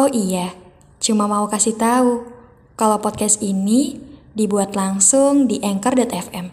[0.00, 0.56] Oh iya,
[0.96, 2.24] cuma mau kasih tahu
[2.72, 4.00] kalau podcast ini
[4.32, 6.48] dibuat langsung di anchor.fm.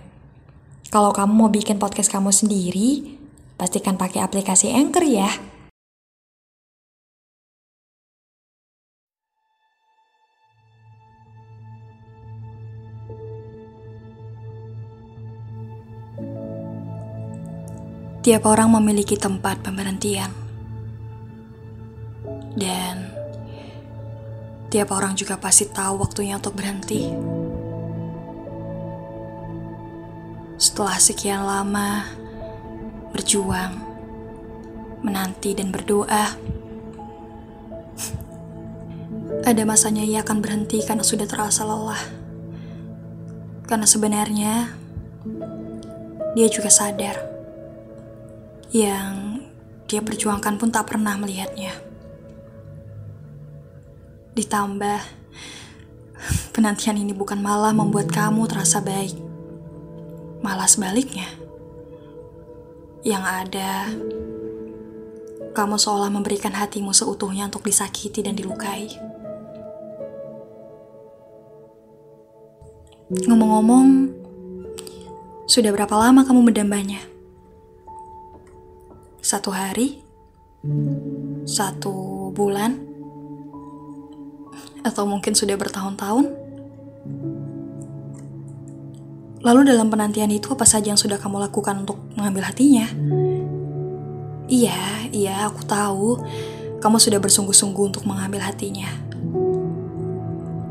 [0.92, 3.16] Kalau kamu mau bikin podcast kamu sendiri,
[3.56, 5.32] pastikan pakai aplikasi Anchor ya.
[18.28, 20.36] Tiap orang memiliki tempat pemberhentian.
[22.58, 23.17] Dan
[24.68, 27.08] tiap orang juga pasti tahu waktunya untuk berhenti.
[30.60, 32.04] Setelah sekian lama
[33.16, 33.80] berjuang,
[35.06, 36.36] menanti dan berdoa,
[39.48, 42.04] ada masanya ia akan berhenti karena sudah terasa lelah.
[43.64, 44.76] Karena sebenarnya
[46.36, 47.24] dia juga sadar
[48.76, 49.40] yang
[49.88, 51.87] dia perjuangkan pun tak pernah melihatnya.
[54.38, 55.02] Ditambah,
[56.54, 59.18] penantian ini bukan malah membuat kamu terasa baik,
[60.46, 61.26] malah sebaliknya.
[63.02, 63.90] Yang ada,
[65.58, 68.94] kamu seolah memberikan hatimu seutuhnya untuk disakiti dan dilukai.
[73.10, 74.14] Ngomong-ngomong,
[75.50, 77.02] sudah berapa lama kamu mendambanya?
[79.18, 80.06] Satu hari?
[81.50, 82.87] Satu bulan?
[84.88, 86.32] Atau mungkin sudah bertahun-tahun?
[89.44, 92.88] Lalu dalam penantian itu apa saja yang sudah kamu lakukan untuk mengambil hatinya?
[94.48, 96.24] Iya, iya, aku tahu.
[96.80, 98.88] Kamu sudah bersungguh-sungguh untuk mengambil hatinya.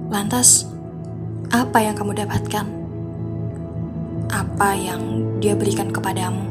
[0.08, 0.64] Lantas,
[1.52, 2.66] apa yang kamu dapatkan?
[4.32, 5.00] Apa yang
[5.38, 6.42] dia berikan kepadamu?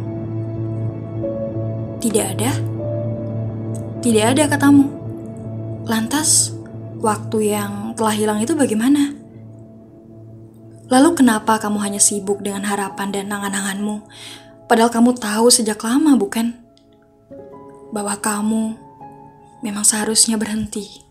[1.99, 2.51] Tidak ada?
[3.99, 4.85] Tidak ada katamu.
[5.85, 6.54] Lantas,
[7.05, 9.13] waktu yang telah hilang itu bagaimana?
[10.89, 14.01] Lalu kenapa kamu hanya sibuk dengan harapan dan angan-anganmu?
[14.65, 16.57] Padahal kamu tahu sejak lama, bukan?
[17.93, 18.73] Bahwa kamu
[19.61, 21.05] memang seharusnya berhenti.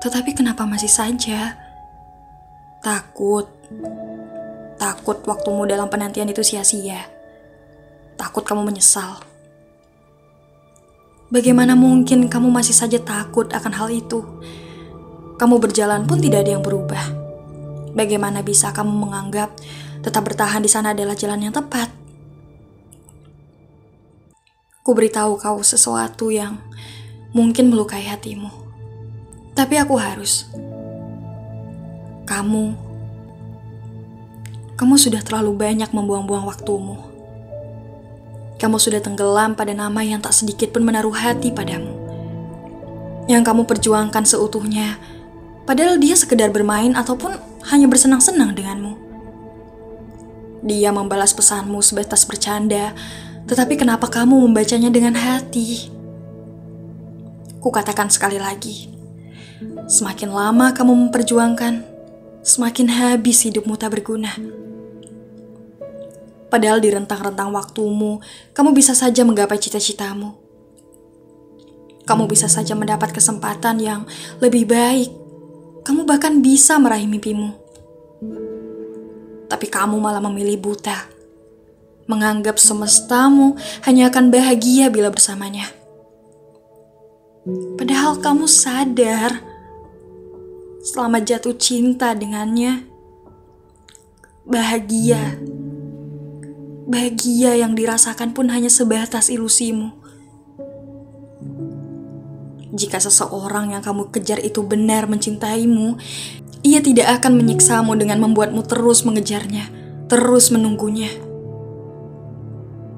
[0.00, 1.56] Tetapi kenapa masih saja?
[2.80, 3.48] Takut.
[4.76, 7.04] Takut waktumu dalam penantian itu sia-sia.
[8.16, 9.35] Takut kamu menyesal.
[11.26, 14.22] Bagaimana mungkin kamu masih saja takut akan hal itu?
[15.36, 17.02] Kamu berjalan pun tidak ada yang berubah.
[17.98, 19.50] Bagaimana bisa kamu menganggap
[20.06, 21.90] tetap bertahan di sana adalah jalan yang tepat?
[24.86, 26.62] Ku beritahu kau sesuatu yang
[27.34, 28.48] mungkin melukai hatimu.
[29.58, 30.46] Tapi aku harus.
[32.22, 32.86] Kamu
[34.76, 37.15] kamu sudah terlalu banyak membuang-buang waktumu.
[38.56, 41.92] Kamu sudah tenggelam pada nama yang tak sedikit pun menaruh hati padamu.
[43.28, 44.96] Yang kamu perjuangkan seutuhnya,
[45.68, 47.36] padahal dia sekedar bermain ataupun
[47.68, 48.96] hanya bersenang-senang denganmu.
[50.64, 52.96] Dia membalas pesanmu sebatas bercanda,
[53.44, 55.92] tetapi kenapa kamu membacanya dengan hati?
[57.60, 58.88] Kukatakan sekali lagi,
[59.84, 61.84] semakin lama kamu memperjuangkan,
[62.40, 64.32] semakin habis hidupmu tak berguna.
[66.56, 68.16] Padahal di rentang-rentang waktumu,
[68.56, 70.32] kamu bisa saja menggapai cita-citamu.
[72.08, 74.08] Kamu bisa saja mendapat kesempatan yang
[74.40, 75.12] lebih baik.
[75.84, 77.52] Kamu bahkan bisa meraih mimpimu.
[79.52, 80.96] Tapi kamu malah memilih buta.
[82.08, 85.68] Menganggap semestamu hanya akan bahagia bila bersamanya.
[87.76, 89.44] Padahal kamu sadar
[90.80, 92.80] selama jatuh cinta dengannya,
[94.48, 95.36] bahagia
[96.86, 99.90] Bahagia yang dirasakan pun hanya sebatas ilusimu.
[102.70, 105.98] Jika seseorang yang kamu kejar itu benar mencintaimu,
[106.62, 109.66] ia tidak akan menyiksamu dengan membuatmu terus mengejarnya,
[110.06, 111.10] terus menunggunya.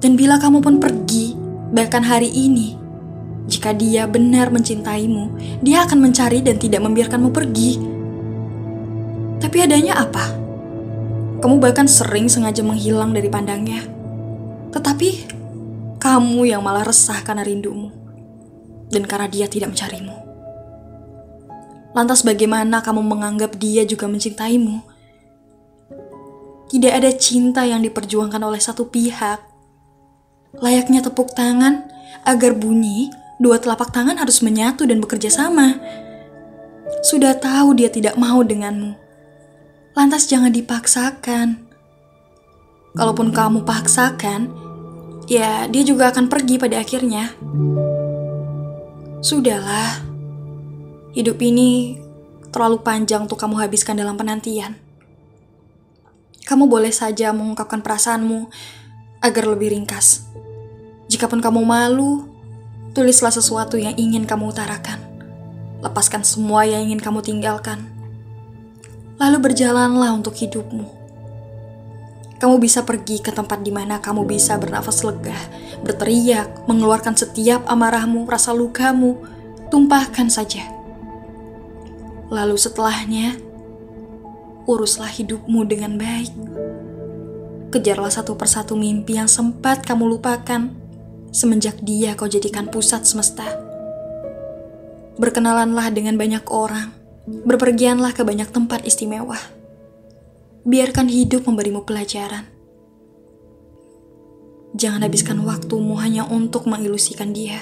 [0.05, 1.33] Dan bila kamu pun pergi,
[1.73, 2.77] bahkan hari ini,
[3.49, 5.33] jika dia benar mencintaimu,
[5.65, 7.81] dia akan mencari dan tidak membiarkanmu pergi.
[9.41, 10.48] Tapi adanya apa?
[11.39, 13.87] Kamu bahkan sering sengaja menghilang dari pandangnya.
[14.75, 15.11] Tetapi
[16.03, 17.95] kamu yang malah resah karena rindumu.
[18.91, 20.19] Dan karena dia tidak mencarimu.
[21.95, 24.83] Lantas bagaimana kamu menganggap dia juga mencintaimu?
[26.69, 29.39] Tidak ada cinta yang diperjuangkan oleh satu pihak.
[30.59, 31.87] Layaknya tepuk tangan
[32.27, 35.79] agar bunyi, dua telapak tangan harus menyatu dan bekerja sama.
[37.07, 39.08] Sudah tahu dia tidak mau denganmu
[39.99, 41.59] lantas jangan dipaksakan.
[42.95, 44.55] Kalaupun kamu paksakan,
[45.27, 47.35] ya dia juga akan pergi pada akhirnya.
[49.19, 50.09] Sudahlah,
[51.19, 51.99] Hidup ini
[52.55, 54.79] terlalu panjang untuk kamu habiskan dalam penantian.
[56.47, 58.47] Kamu boleh saja mengungkapkan perasaanmu
[59.19, 60.31] agar lebih ringkas.
[61.11, 62.31] Jikapun kamu malu,
[62.95, 65.03] tulislah sesuatu yang ingin kamu utarakan.
[65.83, 67.98] Lepaskan semua yang ingin kamu tinggalkan.
[69.19, 70.99] Lalu berjalanlah untuk hidupmu.
[72.39, 75.35] Kamu bisa pergi ke tempat di mana kamu bisa bernafas lega,
[75.83, 79.19] berteriak, mengeluarkan setiap amarahmu, rasa lukamu,
[79.75, 80.71] tumpahkan saja.
[82.31, 83.35] Lalu setelahnya,
[84.71, 86.33] uruslah hidupmu dengan baik.
[87.75, 90.71] Kejarlah satu persatu mimpi yang sempat kamu lupakan
[91.35, 93.45] semenjak dia kau jadikan pusat semesta.
[95.19, 96.95] Berkenalanlah dengan banyak orang,
[97.45, 99.39] berpergianlah ke banyak tempat istimewa
[100.69, 102.45] biarkan hidup memberimu pelajaran.
[104.77, 107.57] Jangan habiskan waktumu hanya untuk mengilusikan dia.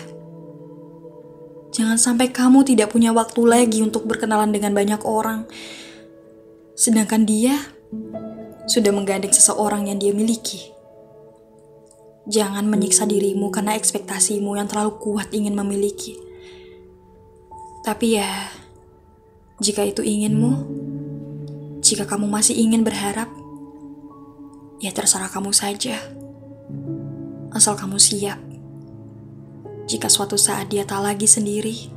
[1.71, 5.47] Jangan sampai kamu tidak punya waktu lagi untuk berkenalan dengan banyak orang,
[6.75, 7.55] sedangkan dia
[8.67, 10.75] sudah menggandeng seseorang yang dia miliki.
[12.27, 16.19] Jangan menyiksa dirimu karena ekspektasimu yang terlalu kuat ingin memiliki.
[17.87, 18.51] Tapi ya,
[19.57, 20.53] jika itu inginmu,
[21.81, 23.33] jika kamu masih ingin berharap,
[24.85, 25.97] ya terserah kamu saja.
[27.57, 28.37] Asal kamu siap.
[29.89, 31.89] Jika suatu saat dia tak lagi sendiri,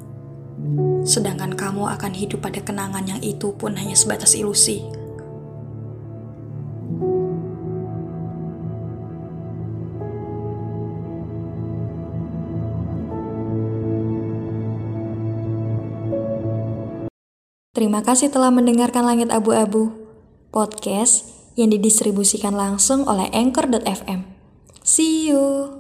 [1.03, 4.98] sedangkan kamu akan hidup pada kenangan yang itu pun hanya sebatas ilusi.
[17.69, 19.93] Terima kasih telah mendengarkan Langit Abu-Abu,
[20.49, 24.25] podcast yang didistribusikan langsung oleh Anchor.fm.
[24.81, 25.79] See you!